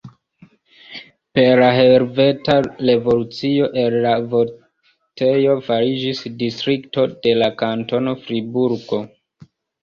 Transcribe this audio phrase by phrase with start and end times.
[1.39, 9.03] Per la Helveta Revolucio el la voktejo fariĝis distrikto de la kantono Friburgo.